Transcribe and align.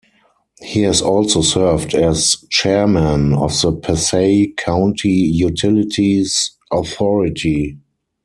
He 0.63 0.81
has 0.81 0.99
also 0.99 1.41
served 1.43 1.93
as 1.93 2.43
Chairman 2.49 3.33
of 3.33 3.51
the 3.61 3.71
Passaic 3.71 4.57
County 4.57 5.09
Utilities 5.11 6.57
Authority. 6.71 7.77